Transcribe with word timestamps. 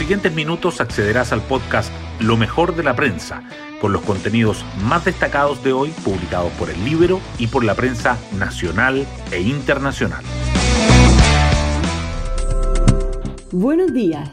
siguientes 0.00 0.34
minutos 0.34 0.80
accederás 0.80 1.30
al 1.30 1.42
podcast 1.42 1.92
Lo 2.20 2.38
mejor 2.38 2.74
de 2.74 2.82
la 2.82 2.96
prensa, 2.96 3.42
con 3.82 3.92
los 3.92 4.00
contenidos 4.00 4.64
más 4.82 5.04
destacados 5.04 5.62
de 5.62 5.74
hoy 5.74 5.90
publicados 6.02 6.50
por 6.52 6.70
el 6.70 6.82
Libro 6.86 7.20
y 7.38 7.48
por 7.48 7.64
la 7.64 7.74
prensa 7.74 8.16
nacional 8.38 9.06
e 9.30 9.42
internacional. 9.42 10.24
Buenos 13.52 13.92
días, 13.92 14.30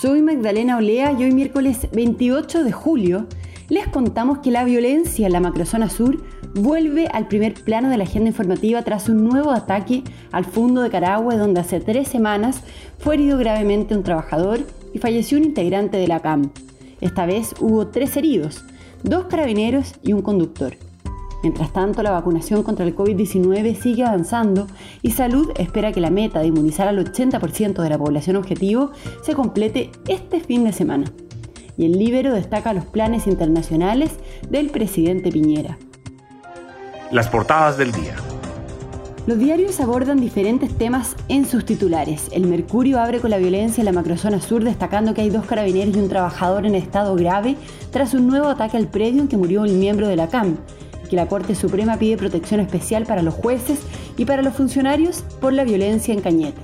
soy 0.00 0.22
Magdalena 0.22 0.76
Olea 0.76 1.10
y 1.18 1.24
hoy 1.24 1.32
miércoles 1.32 1.88
28 1.92 2.62
de 2.62 2.70
julio 2.70 3.26
les 3.68 3.88
contamos 3.88 4.38
que 4.38 4.52
la 4.52 4.62
violencia 4.62 5.26
en 5.26 5.32
la 5.32 5.40
macrozona 5.40 5.90
sur 5.90 6.22
vuelve 6.54 7.08
al 7.08 7.26
primer 7.26 7.54
plano 7.54 7.90
de 7.90 7.96
la 7.96 8.04
agenda 8.04 8.28
informativa 8.28 8.82
tras 8.82 9.08
un 9.08 9.24
nuevo 9.24 9.50
ataque 9.50 10.04
al 10.30 10.44
fondo 10.44 10.80
de 10.80 10.90
Carahue 10.90 11.36
donde 11.36 11.58
hace 11.60 11.80
tres 11.80 12.06
semanas 12.06 12.62
fue 12.98 13.16
herido 13.16 13.36
gravemente 13.36 13.96
un 13.96 14.04
trabajador 14.04 14.60
y 14.92 14.98
falleció 14.98 15.38
un 15.38 15.44
integrante 15.44 15.96
de 15.96 16.08
la 16.08 16.20
CAM. 16.20 16.50
Esta 17.00 17.26
vez 17.26 17.54
hubo 17.60 17.88
tres 17.88 18.16
heridos, 18.16 18.64
dos 19.02 19.26
carabineros 19.26 19.94
y 20.02 20.12
un 20.12 20.22
conductor. 20.22 20.76
Mientras 21.42 21.72
tanto, 21.72 22.02
la 22.02 22.10
vacunación 22.10 22.64
contra 22.64 22.84
el 22.84 22.96
COVID-19 22.96 23.76
sigue 23.76 24.04
avanzando 24.04 24.66
y 25.02 25.12
Salud 25.12 25.52
espera 25.56 25.92
que 25.92 26.00
la 26.00 26.10
meta 26.10 26.40
de 26.40 26.48
inmunizar 26.48 26.88
al 26.88 26.98
80% 26.98 27.80
de 27.80 27.90
la 27.90 27.98
población 27.98 28.36
objetivo 28.36 28.90
se 29.22 29.34
complete 29.34 29.92
este 30.08 30.40
fin 30.40 30.64
de 30.64 30.72
semana 30.72 31.12
y 31.78 31.86
el 31.86 31.92
Libero 31.92 32.34
destaca 32.34 32.72
los 32.72 32.84
planes 32.84 33.26
internacionales 33.26 34.10
del 34.50 34.68
presidente 34.70 35.30
Piñera. 35.30 35.78
Las 37.12 37.28
portadas 37.28 37.78
del 37.78 37.92
día. 37.92 38.16
Los 39.28 39.38
diarios 39.38 39.78
abordan 39.80 40.22
diferentes 40.22 40.72
temas 40.72 41.14
en 41.28 41.44
sus 41.44 41.66
titulares. 41.66 42.28
El 42.32 42.46
Mercurio 42.46 42.98
abre 42.98 43.20
con 43.20 43.28
la 43.28 43.36
violencia 43.36 43.82
en 43.82 43.84
la 43.84 43.92
macrozona 43.92 44.40
sur, 44.40 44.64
destacando 44.64 45.12
que 45.12 45.20
hay 45.20 45.28
dos 45.28 45.44
carabineros 45.44 45.94
y 45.94 45.98
un 45.98 46.08
trabajador 46.08 46.64
en 46.64 46.74
estado 46.74 47.14
grave 47.14 47.56
tras 47.90 48.14
un 48.14 48.26
nuevo 48.26 48.48
ataque 48.48 48.78
al 48.78 48.88
predio 48.88 49.20
en 49.20 49.28
que 49.28 49.36
murió 49.36 49.60
un 49.60 49.78
miembro 49.78 50.08
de 50.08 50.16
la 50.16 50.28
CAM, 50.28 50.56
que 51.10 51.16
la 51.16 51.28
Corte 51.28 51.54
Suprema 51.54 51.98
pide 51.98 52.16
protección 52.16 52.60
especial 52.60 53.04
para 53.04 53.20
los 53.20 53.34
jueces 53.34 53.80
y 54.16 54.24
para 54.24 54.40
los 54.40 54.54
funcionarios 54.54 55.22
por 55.42 55.52
la 55.52 55.64
violencia 55.64 56.14
en 56.14 56.22
Cañete. 56.22 56.58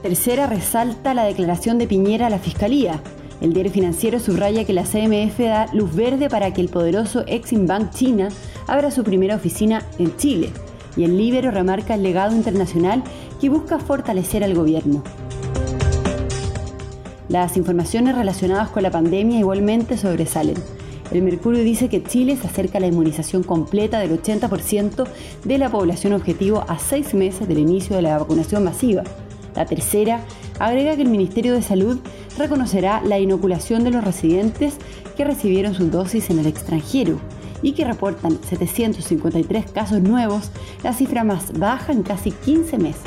Tercera 0.00 0.46
resalta 0.46 1.12
la 1.12 1.24
declaración 1.24 1.78
de 1.78 1.88
Piñera 1.88 2.28
a 2.28 2.30
la 2.30 2.38
Fiscalía. 2.38 3.02
El 3.40 3.52
diario 3.52 3.72
financiero 3.72 4.20
subraya 4.20 4.64
que 4.64 4.74
la 4.74 4.84
CMF 4.84 5.40
da 5.40 5.66
luz 5.72 5.92
verde 5.92 6.28
para 6.28 6.52
que 6.52 6.60
el 6.60 6.68
poderoso 6.68 7.24
Exim 7.26 7.66
Bank 7.66 7.90
China 7.90 8.28
abra 8.68 8.92
su 8.92 9.02
primera 9.02 9.34
oficina 9.34 9.82
en 9.98 10.16
Chile. 10.16 10.52
Y 11.00 11.04
el 11.04 11.16
Libero 11.16 11.50
remarca 11.50 11.94
el 11.94 12.02
legado 12.02 12.36
internacional 12.36 13.02
que 13.40 13.48
busca 13.48 13.78
fortalecer 13.78 14.44
al 14.44 14.54
gobierno. 14.54 15.02
Las 17.30 17.56
informaciones 17.56 18.14
relacionadas 18.14 18.68
con 18.68 18.82
la 18.82 18.90
pandemia 18.90 19.38
igualmente 19.38 19.96
sobresalen. 19.96 20.56
El 21.10 21.22
Mercurio 21.22 21.64
dice 21.64 21.88
que 21.88 22.02
Chile 22.02 22.36
se 22.36 22.48
acerca 22.48 22.76
a 22.76 22.82
la 22.82 22.88
inmunización 22.88 23.44
completa 23.44 23.98
del 23.98 24.22
80% 24.22 25.06
de 25.42 25.56
la 25.56 25.70
población 25.70 26.12
objetivo 26.12 26.66
a 26.68 26.78
seis 26.78 27.14
meses 27.14 27.48
del 27.48 27.60
inicio 27.60 27.96
de 27.96 28.02
la 28.02 28.18
vacunación 28.18 28.62
masiva. 28.62 29.02
La 29.56 29.64
tercera 29.64 30.20
agrega 30.58 30.96
que 30.96 31.02
el 31.02 31.08
Ministerio 31.08 31.54
de 31.54 31.62
Salud 31.62 31.98
reconocerá 32.36 33.00
la 33.06 33.18
inoculación 33.18 33.84
de 33.84 33.90
los 33.90 34.04
residentes 34.04 34.74
que 35.16 35.24
recibieron 35.24 35.72
sus 35.72 35.90
dosis 35.90 36.28
en 36.28 36.40
el 36.40 36.46
extranjero 36.46 37.18
y 37.62 37.72
que 37.72 37.84
reportan 37.84 38.38
753 38.42 39.70
casos 39.70 40.00
nuevos, 40.00 40.50
la 40.82 40.92
cifra 40.92 41.24
más 41.24 41.58
baja 41.58 41.92
en 41.92 42.02
casi 42.02 42.30
15 42.30 42.78
meses. 42.78 43.02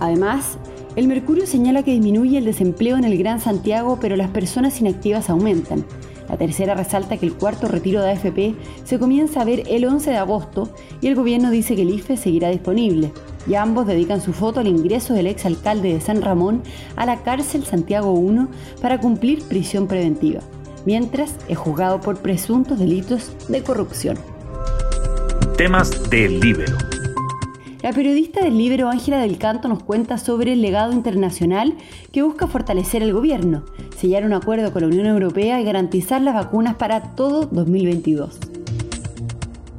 Además, 0.00 0.58
el 0.96 1.06
Mercurio 1.06 1.46
señala 1.46 1.82
que 1.82 1.92
disminuye 1.92 2.38
el 2.38 2.44
desempleo 2.44 2.96
en 2.96 3.04
el 3.04 3.16
Gran 3.16 3.40
Santiago, 3.40 3.98
pero 4.00 4.16
las 4.16 4.30
personas 4.30 4.80
inactivas 4.80 5.30
aumentan. 5.30 5.84
La 6.28 6.36
tercera 6.36 6.74
resalta 6.74 7.16
que 7.16 7.26
el 7.26 7.34
cuarto 7.34 7.66
retiro 7.66 8.02
de 8.02 8.12
AFP 8.12 8.54
se 8.84 8.98
comienza 8.98 9.40
a 9.40 9.44
ver 9.44 9.64
el 9.68 9.84
11 9.84 10.10
de 10.10 10.16
agosto 10.16 10.72
y 11.00 11.08
el 11.08 11.16
gobierno 11.16 11.50
dice 11.50 11.74
que 11.74 11.82
el 11.82 11.90
IFE 11.90 12.16
seguirá 12.16 12.50
disponible 12.50 13.12
y 13.48 13.54
ambos 13.54 13.86
dedican 13.86 14.20
su 14.20 14.32
foto 14.32 14.60
al 14.60 14.68
ingreso 14.68 15.12
del 15.12 15.26
exalcalde 15.26 15.92
de 15.92 16.00
San 16.00 16.22
Ramón 16.22 16.62
a 16.94 17.04
la 17.04 17.22
cárcel 17.22 17.64
Santiago 17.64 18.14
I 18.16 18.46
para 18.80 19.00
cumplir 19.00 19.42
prisión 19.42 19.88
preventiva, 19.88 20.40
mientras 20.86 21.34
es 21.48 21.58
juzgado 21.58 22.00
por 22.00 22.18
presuntos 22.18 22.78
delitos 22.78 23.32
de 23.48 23.62
corrupción. 23.62 24.18
Temas 25.56 26.10
del 26.10 26.40
Libero. 26.40 26.76
La 27.82 27.92
periodista 27.92 28.44
del 28.44 28.58
Libro 28.58 28.90
Ángela 28.90 29.18
del 29.20 29.38
Canto 29.38 29.66
nos 29.68 29.82
cuenta 29.82 30.18
sobre 30.18 30.52
el 30.52 30.60
legado 30.60 30.92
internacional 30.92 31.74
que 32.12 32.22
busca 32.22 32.46
fortalecer 32.46 33.02
el 33.02 33.14
gobierno, 33.14 33.64
sellar 33.96 34.24
un 34.24 34.34
acuerdo 34.34 34.72
con 34.72 34.82
la 34.82 34.88
Unión 34.88 35.06
Europea 35.06 35.60
y 35.60 35.64
garantizar 35.64 36.20
las 36.20 36.34
vacunas 36.34 36.74
para 36.74 37.14
todo 37.14 37.46
2022. 37.46 38.49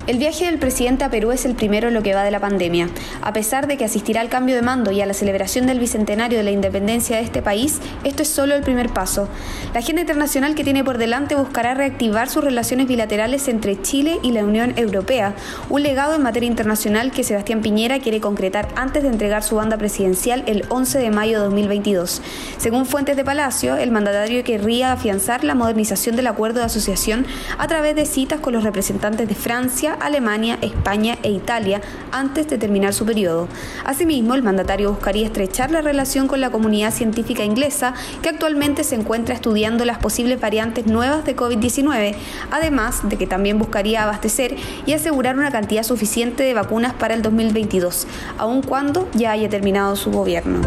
El 0.07 0.17
viaje 0.17 0.45
del 0.45 0.57
presidente 0.57 1.03
a 1.03 1.11
Perú 1.11 1.31
es 1.31 1.45
el 1.45 1.53
primero 1.53 1.89
en 1.89 1.93
lo 1.93 2.01
que 2.01 2.15
va 2.15 2.23
de 2.23 2.31
la 2.31 2.39
pandemia. 2.39 2.89
A 3.21 3.33
pesar 3.33 3.67
de 3.67 3.77
que 3.77 3.85
asistirá 3.85 4.21
al 4.21 4.29
cambio 4.29 4.55
de 4.55 4.63
mando 4.63 4.91
y 4.91 4.99
a 4.99 5.05
la 5.05 5.13
celebración 5.13 5.67
del 5.67 5.79
bicentenario 5.79 6.39
de 6.39 6.43
la 6.43 6.49
independencia 6.49 7.17
de 7.17 7.21
este 7.21 7.43
país, 7.43 7.79
esto 8.03 8.23
es 8.23 8.27
solo 8.27 8.55
el 8.55 8.63
primer 8.63 8.89
paso. 8.89 9.29
La 9.75 9.79
agenda 9.79 10.01
internacional 10.01 10.55
que 10.55 10.63
tiene 10.63 10.83
por 10.83 10.97
delante 10.97 11.35
buscará 11.35 11.75
reactivar 11.75 12.29
sus 12.29 12.43
relaciones 12.43 12.87
bilaterales 12.87 13.47
entre 13.47 13.79
Chile 13.79 14.17
y 14.23 14.31
la 14.31 14.43
Unión 14.43 14.73
Europea, 14.75 15.35
un 15.69 15.83
legado 15.83 16.15
en 16.15 16.23
materia 16.23 16.47
internacional 16.47 17.11
que 17.11 17.23
Sebastián 17.23 17.61
Piñera 17.61 17.99
quiere 17.99 18.19
concretar 18.19 18.69
antes 18.75 19.03
de 19.03 19.09
entregar 19.09 19.43
su 19.43 19.57
banda 19.57 19.77
presidencial 19.77 20.43
el 20.47 20.65
11 20.69 20.97
de 20.97 21.11
mayo 21.11 21.37
de 21.37 21.45
2022. 21.45 22.23
Según 22.57 22.87
fuentes 22.87 23.17
de 23.17 23.23
Palacio, 23.23 23.75
el 23.75 23.91
mandatario 23.91 24.43
querría 24.43 24.93
afianzar 24.93 25.43
la 25.43 25.53
modernización 25.53 26.15
del 26.15 26.25
acuerdo 26.25 26.59
de 26.59 26.65
asociación 26.65 27.27
a 27.59 27.67
través 27.67 27.95
de 27.95 28.07
citas 28.07 28.39
con 28.39 28.53
los 28.53 28.63
representantes 28.63 29.27
de 29.27 29.35
Francia, 29.35 29.90
Alemania, 29.99 30.57
España 30.61 31.17
e 31.23 31.31
Italia 31.31 31.81
antes 32.11 32.47
de 32.47 32.57
terminar 32.57 32.93
su 32.93 33.05
periodo. 33.05 33.47
Asimismo, 33.85 34.35
el 34.35 34.43
mandatario 34.43 34.91
buscaría 34.91 35.25
estrechar 35.25 35.71
la 35.71 35.81
relación 35.81 36.27
con 36.27 36.41
la 36.41 36.49
comunidad 36.49 36.93
científica 36.93 37.43
inglesa 37.43 37.93
que 38.21 38.29
actualmente 38.29 38.83
se 38.83 38.95
encuentra 38.95 39.35
estudiando 39.35 39.85
las 39.85 39.97
posibles 39.97 40.39
variantes 40.39 40.87
nuevas 40.87 41.25
de 41.25 41.35
COVID-19, 41.35 42.15
además 42.51 43.07
de 43.07 43.17
que 43.17 43.27
también 43.27 43.59
buscaría 43.59 44.03
abastecer 44.03 44.55
y 44.85 44.93
asegurar 44.93 45.37
una 45.37 45.51
cantidad 45.51 45.83
suficiente 45.83 46.43
de 46.43 46.53
vacunas 46.53 46.93
para 46.93 47.13
el 47.13 47.21
2022, 47.21 48.07
aun 48.37 48.61
cuando 48.61 49.09
ya 49.13 49.31
haya 49.31 49.49
terminado 49.49 49.95
su 49.95 50.11
gobierno. 50.11 50.61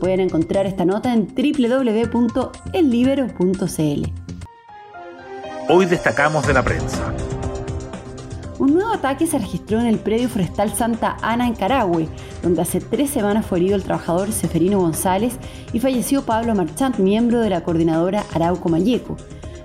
Pueden 0.00 0.20
encontrar 0.20 0.66
esta 0.66 0.84
nota 0.84 1.12
en 1.12 1.28
www.ellibero.cl. 1.28 4.22
Hoy 5.68 5.86
destacamos 5.86 6.44
de 6.46 6.52
la 6.52 6.64
prensa. 6.64 7.14
Un 8.62 8.74
nuevo 8.74 8.92
ataque 8.92 9.26
se 9.26 9.40
registró 9.40 9.80
en 9.80 9.86
el 9.86 9.98
predio 9.98 10.28
forestal 10.28 10.72
Santa 10.72 11.16
Ana 11.20 11.48
en 11.48 11.56
Carahue, 11.56 12.06
donde 12.44 12.62
hace 12.62 12.80
tres 12.80 13.10
semanas 13.10 13.44
fue 13.44 13.58
herido 13.58 13.74
el 13.74 13.82
trabajador 13.82 14.30
Seferino 14.30 14.78
González 14.78 15.36
y 15.72 15.80
falleció 15.80 16.22
Pablo 16.22 16.54
Marchant, 16.54 16.96
miembro 16.98 17.40
de 17.40 17.50
la 17.50 17.64
coordinadora 17.64 18.24
Arauco 18.32 18.68
Mayeco. 18.68 19.16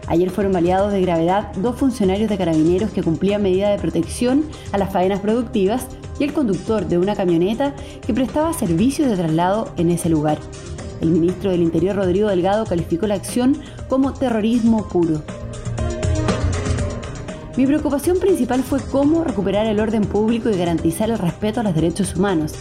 Ayer 0.08 0.32
fueron 0.32 0.52
baleados 0.52 0.92
de 0.92 1.02
gravedad 1.04 1.54
dos 1.58 1.76
funcionarios 1.76 2.28
de 2.28 2.40
carabineros 2.40 2.90
que 2.90 3.04
cumplían 3.04 3.44
medida 3.44 3.70
de 3.70 3.78
protección 3.78 4.46
a 4.72 4.80
las 4.80 4.92
faenas 4.92 5.20
productivas 5.20 5.86
y 6.18 6.24
el 6.24 6.34
conductor 6.34 6.88
de 6.88 6.98
una 6.98 7.16
camioneta 7.16 7.76
que 8.04 8.16
prestaba 8.16 8.52
servicios 8.52 9.08
de 9.10 9.16
traslado 9.16 9.70
en 9.78 9.92
ese 9.92 10.10
lugar. 10.10 10.40
El 11.02 11.12
ministro 11.12 11.52
del 11.52 11.62
Interior, 11.62 11.98
Rodrigo 11.98 12.30
Delgado, 12.30 12.66
calificó 12.66 13.06
la 13.06 13.14
acción 13.14 13.62
como 13.90 14.14
terrorismo 14.14 14.88
puro. 14.88 15.22
Mi 17.58 17.66
preocupación 17.66 18.20
principal 18.20 18.62
fue 18.62 18.80
cómo 18.80 19.24
recuperar 19.24 19.66
el 19.66 19.80
orden 19.80 20.04
público 20.04 20.48
y 20.48 20.56
garantizar 20.56 21.10
el 21.10 21.18
respeto 21.18 21.60
a 21.60 21.64
los 21.64 21.74
derechos 21.74 22.16
humanos, 22.16 22.54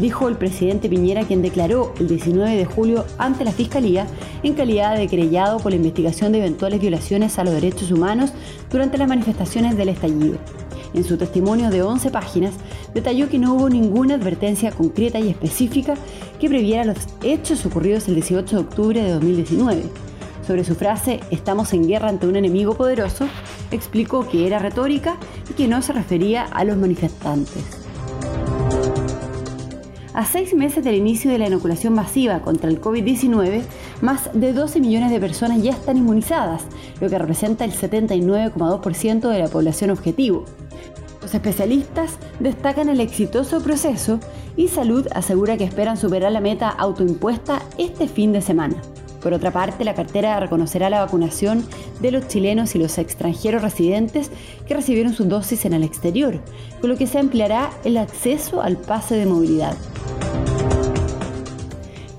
dijo 0.00 0.26
el 0.26 0.34
presidente 0.34 0.88
Piñera, 0.88 1.22
quien 1.22 1.40
declaró 1.40 1.94
el 2.00 2.08
19 2.08 2.56
de 2.56 2.64
julio 2.64 3.04
ante 3.16 3.44
la 3.44 3.52
Fiscalía 3.52 4.08
en 4.42 4.54
calidad 4.54 4.96
de 4.96 5.06
querellado 5.06 5.60
por 5.60 5.70
la 5.70 5.76
investigación 5.76 6.32
de 6.32 6.38
eventuales 6.38 6.80
violaciones 6.80 7.38
a 7.38 7.44
los 7.44 7.54
derechos 7.54 7.92
humanos 7.92 8.32
durante 8.72 8.98
las 8.98 9.06
manifestaciones 9.06 9.76
del 9.76 9.90
estallido. 9.90 10.38
En 10.94 11.04
su 11.04 11.16
testimonio 11.16 11.70
de 11.70 11.82
11 11.82 12.10
páginas, 12.10 12.54
detalló 12.92 13.28
que 13.28 13.38
no 13.38 13.54
hubo 13.54 13.70
ninguna 13.70 14.16
advertencia 14.16 14.72
concreta 14.72 15.20
y 15.20 15.28
específica 15.28 15.94
que 16.40 16.48
previera 16.48 16.84
los 16.84 16.98
hechos 17.22 17.64
ocurridos 17.66 18.08
el 18.08 18.16
18 18.16 18.56
de 18.56 18.62
octubre 18.62 19.00
de 19.00 19.12
2019 19.12 20.09
sobre 20.50 20.64
su 20.64 20.74
frase 20.74 21.20
Estamos 21.30 21.72
en 21.74 21.86
guerra 21.86 22.08
ante 22.08 22.26
un 22.26 22.34
enemigo 22.34 22.74
poderoso, 22.74 23.28
explicó 23.70 24.28
que 24.28 24.48
era 24.48 24.58
retórica 24.58 25.16
y 25.48 25.52
que 25.52 25.68
no 25.68 25.80
se 25.80 25.92
refería 25.92 26.42
a 26.42 26.64
los 26.64 26.76
manifestantes. 26.76 27.62
A 30.12 30.24
seis 30.24 30.52
meses 30.52 30.82
del 30.82 30.96
inicio 30.96 31.30
de 31.30 31.38
la 31.38 31.46
inoculación 31.46 31.94
masiva 31.94 32.40
contra 32.40 32.68
el 32.68 32.80
COVID-19, 32.80 33.62
más 34.00 34.28
de 34.32 34.52
12 34.52 34.80
millones 34.80 35.12
de 35.12 35.20
personas 35.20 35.62
ya 35.62 35.70
están 35.70 35.98
inmunizadas, 35.98 36.64
lo 37.00 37.08
que 37.08 37.16
representa 37.16 37.64
el 37.64 37.70
79,2% 37.70 39.28
de 39.28 39.38
la 39.38 39.46
población 39.46 39.90
objetivo. 39.90 40.46
Los 41.22 41.32
especialistas 41.32 42.18
destacan 42.40 42.88
el 42.88 42.98
exitoso 42.98 43.62
proceso 43.62 44.18
y 44.56 44.66
Salud 44.66 45.06
asegura 45.14 45.56
que 45.56 45.62
esperan 45.62 45.96
superar 45.96 46.32
la 46.32 46.40
meta 46.40 46.70
autoimpuesta 46.70 47.62
este 47.78 48.08
fin 48.08 48.32
de 48.32 48.40
semana. 48.40 48.82
Por 49.20 49.34
otra 49.34 49.50
parte, 49.50 49.84
la 49.84 49.94
cartera 49.94 50.40
reconocerá 50.40 50.88
la 50.88 51.00
vacunación 51.00 51.64
de 52.00 52.10
los 52.10 52.26
chilenos 52.28 52.74
y 52.74 52.78
los 52.78 52.96
extranjeros 52.98 53.62
residentes 53.62 54.30
que 54.66 54.74
recibieron 54.74 55.12
sus 55.12 55.28
dosis 55.28 55.64
en 55.64 55.74
el 55.74 55.82
exterior, 55.82 56.40
con 56.80 56.90
lo 56.90 56.96
que 56.96 57.06
se 57.06 57.18
ampliará 57.18 57.70
el 57.84 57.98
acceso 57.98 58.62
al 58.62 58.76
pase 58.76 59.16
de 59.16 59.26
movilidad. 59.26 59.76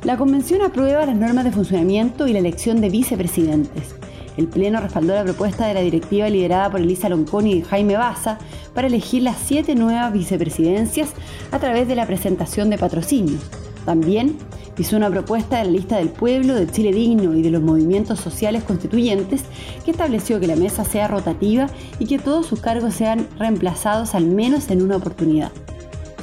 La 0.03 0.18
Convención 0.18 0.62
aprueba 0.62 1.06
las 1.06 1.15
normas 1.15 1.44
de 1.45 1.51
funcionamiento 1.51 2.27
y 2.27 2.33
la 2.33 2.39
elección 2.39 2.81
de 2.81 2.89
vicepresidentes. 2.89 3.95
El 4.38 4.48
Pleno 4.48 4.80
respaldó 4.80 5.13
la 5.13 5.24
propuesta 5.24 5.68
de 5.68 5.74
la 5.74 5.81
directiva 5.81 6.30
liderada 6.30 6.71
por 6.71 6.80
Elisa 6.80 7.09
Lonconi 7.09 7.53
y 7.53 7.62
Jaime 7.62 7.98
Baza 7.98 8.39
para 8.74 8.88
elegir 8.88 9.24
las 9.24 9.38
siete 9.38 9.75
nuevas 9.75 10.13
vicepresidencias 10.13 11.09
a 11.51 11.59
través 11.59 11.88
de 11.88 11.95
la 11.95 12.07
presentación 12.07 12.69
de 12.69 12.77
patrocinio. 12.77 13.38
También 13.86 14.38
hizo 14.77 14.97
una 14.97 15.09
propuesta 15.09 15.57
de 15.57 15.65
la 15.65 15.71
lista 15.71 15.97
del 15.97 16.09
pueblo, 16.09 16.56
de 16.56 16.68
Chile 16.68 16.91
Digno 16.91 17.33
y 17.33 17.41
de 17.41 17.51
los 17.51 17.62
movimientos 17.62 18.19
sociales 18.19 18.63
constituyentes 18.63 19.44
que 19.85 19.91
estableció 19.91 20.39
que 20.39 20.47
la 20.47 20.56
mesa 20.56 20.83
sea 20.83 21.07
rotativa 21.07 21.68
y 22.00 22.07
que 22.07 22.19
todos 22.19 22.45
sus 22.45 22.62
cargos 22.62 22.94
sean 22.94 23.27
reemplazados 23.38 24.15
al 24.15 24.25
menos 24.25 24.69
en 24.69 24.81
una 24.81 24.97
oportunidad. 24.97 25.51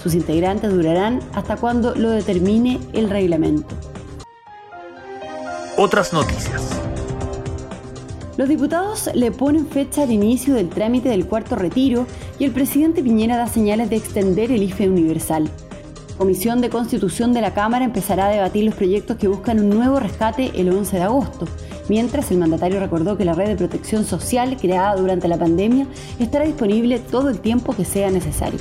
Sus 0.03 0.15
integrantes 0.15 0.73
durarán 0.73 1.21
hasta 1.35 1.57
cuando 1.57 1.95
lo 1.95 2.11
determine 2.11 2.79
el 2.93 3.11
reglamento. 3.11 3.75
Otras 5.77 6.13
noticias. 6.13 6.79
Los 8.37 8.49
diputados 8.49 9.11
le 9.15 9.33
ponen 9.33 9.67
fecha 9.67 10.05
al 10.05 10.13
inicio 10.13 10.55
del 10.55 10.69
trámite 10.69 11.09
del 11.09 11.27
cuarto 11.27 11.57
retiro 11.57 12.07
y 12.39 12.45
el 12.45 12.53
presidente 12.53 13.03
Piñera 13.03 13.37
da 13.37 13.49
señales 13.49 13.91
de 13.91 13.97
extender 13.97 14.53
el 14.53 14.63
IFE 14.63 14.89
universal. 14.89 15.51
Comisión 16.19 16.61
de 16.61 16.69
Constitución 16.69 17.33
de 17.33 17.41
la 17.41 17.55
Cámara 17.55 17.85
empezará 17.85 18.27
a 18.27 18.33
debatir 18.33 18.65
los 18.65 18.75
proyectos 18.75 19.17
que 19.19 19.29
buscan 19.29 19.61
un 19.61 19.71
nuevo 19.71 20.01
rescate 20.01 20.51
el 20.57 20.69
11 20.69 20.97
de 20.97 21.03
agosto, 21.05 21.47
mientras 21.89 22.33
el 22.33 22.39
mandatario 22.39 22.81
recordó 22.81 23.17
que 23.17 23.25
la 23.25 23.35
red 23.35 23.47
de 23.47 23.55
protección 23.55 24.05
social 24.05 24.57
creada 24.57 24.97
durante 24.97 25.29
la 25.29 25.39
pandemia 25.39 25.87
estará 26.19 26.45
disponible 26.45 26.99
todo 26.99 27.29
el 27.29 27.39
tiempo 27.39 27.73
que 27.73 27.85
sea 27.85 28.11
necesario. 28.11 28.59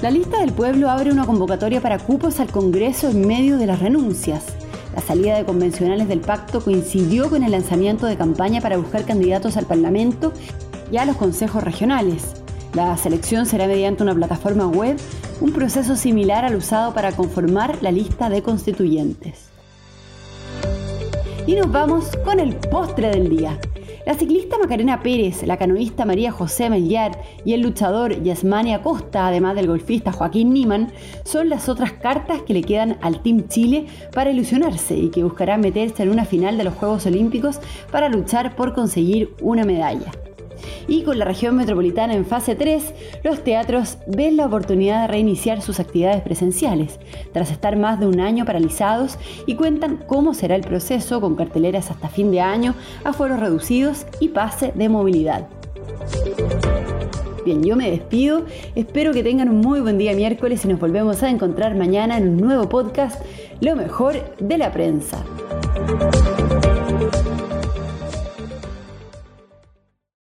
La 0.00 0.10
lista 0.10 0.40
del 0.40 0.52
pueblo 0.52 0.88
abre 0.88 1.12
una 1.12 1.26
convocatoria 1.26 1.82
para 1.82 1.98
cupos 1.98 2.40
al 2.40 2.50
Congreso 2.50 3.10
en 3.10 3.26
medio 3.26 3.58
de 3.58 3.66
las 3.66 3.80
renuncias. 3.80 4.44
La 4.94 5.02
salida 5.02 5.36
de 5.36 5.44
convencionales 5.44 6.08
del 6.08 6.20
pacto 6.20 6.64
coincidió 6.64 7.28
con 7.28 7.44
el 7.44 7.52
lanzamiento 7.52 8.06
de 8.06 8.16
campaña 8.16 8.62
para 8.62 8.78
buscar 8.78 9.04
candidatos 9.04 9.58
al 9.58 9.66
Parlamento 9.66 10.32
y 10.90 10.96
a 10.96 11.04
los 11.04 11.16
consejos 11.16 11.62
regionales. 11.62 12.39
La 12.72 12.96
selección 12.96 13.46
será 13.46 13.66
mediante 13.66 14.04
una 14.04 14.14
plataforma 14.14 14.68
web, 14.68 14.96
un 15.40 15.52
proceso 15.52 15.96
similar 15.96 16.44
al 16.44 16.54
usado 16.54 16.94
para 16.94 17.10
conformar 17.10 17.78
la 17.82 17.90
lista 17.90 18.28
de 18.28 18.42
constituyentes. 18.42 19.48
Y 21.48 21.56
nos 21.56 21.72
vamos 21.72 22.16
con 22.24 22.38
el 22.38 22.54
postre 22.54 23.10
del 23.10 23.28
día. 23.28 23.58
La 24.06 24.14
ciclista 24.14 24.56
Macarena 24.56 25.02
Pérez, 25.02 25.42
la 25.42 25.56
canoísta 25.56 26.04
María 26.04 26.30
José 26.30 26.70
Mellar 26.70 27.20
y 27.44 27.54
el 27.54 27.60
luchador 27.60 28.22
Yasmani 28.22 28.72
Acosta, 28.72 29.26
además 29.26 29.56
del 29.56 29.66
golfista 29.66 30.12
Joaquín 30.12 30.52
Niman, 30.52 30.92
son 31.24 31.48
las 31.48 31.68
otras 31.68 31.94
cartas 31.94 32.42
que 32.42 32.54
le 32.54 32.62
quedan 32.62 32.98
al 33.02 33.20
Team 33.20 33.48
Chile 33.48 33.86
para 34.12 34.30
ilusionarse 34.30 34.96
y 34.96 35.10
que 35.10 35.24
buscará 35.24 35.58
meterse 35.58 36.04
en 36.04 36.10
una 36.10 36.24
final 36.24 36.56
de 36.56 36.64
los 36.64 36.74
Juegos 36.74 37.04
Olímpicos 37.06 37.58
para 37.90 38.08
luchar 38.08 38.54
por 38.54 38.74
conseguir 38.74 39.34
una 39.40 39.64
medalla 39.64 40.12
y 40.88 41.02
con 41.02 41.18
la 41.18 41.24
región 41.24 41.56
metropolitana 41.56 42.14
en 42.14 42.26
fase 42.26 42.54
3, 42.54 42.94
los 43.24 43.42
teatros 43.44 43.98
ven 44.06 44.36
la 44.36 44.46
oportunidad 44.46 45.02
de 45.02 45.08
reiniciar 45.08 45.62
sus 45.62 45.80
actividades 45.80 46.22
presenciales, 46.22 46.98
tras 47.32 47.50
estar 47.50 47.76
más 47.76 48.00
de 48.00 48.06
un 48.06 48.20
año 48.20 48.44
paralizados 48.44 49.18
y 49.46 49.54
cuentan 49.54 49.98
cómo 50.06 50.34
será 50.34 50.56
el 50.56 50.62
proceso 50.62 51.20
con 51.20 51.36
carteleras 51.36 51.90
hasta 51.90 52.08
fin 52.08 52.30
de 52.30 52.40
año, 52.40 52.74
aforos 53.04 53.40
reducidos 53.40 54.06
y 54.20 54.28
pase 54.28 54.72
de 54.74 54.88
movilidad. 54.88 55.48
Bien, 57.44 57.62
yo 57.62 57.74
me 57.74 57.90
despido, 57.90 58.44
espero 58.74 59.12
que 59.12 59.22
tengan 59.22 59.48
un 59.48 59.60
muy 59.60 59.80
buen 59.80 59.96
día 59.96 60.14
miércoles 60.14 60.64
y 60.64 60.68
nos 60.68 60.78
volvemos 60.78 61.22
a 61.22 61.30
encontrar 61.30 61.74
mañana 61.74 62.18
en 62.18 62.28
un 62.28 62.36
nuevo 62.36 62.68
podcast, 62.68 63.20
Lo 63.60 63.76
mejor 63.76 64.36
de 64.38 64.58
la 64.58 64.72
prensa. 64.72 65.22